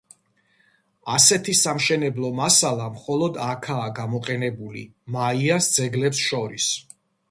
ასეთი 1.15 1.55
სამშენებლო 1.59 2.33
მასალა 2.41 2.89
მხოლოდ 2.97 3.39
აქაა 3.51 3.95
გამოყენებული 4.03 4.87
მაიას 5.19 5.73
ძეგლებს 5.79 6.29
შორის. 6.31 6.77